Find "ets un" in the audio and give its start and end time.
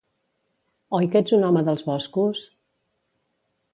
1.23-1.45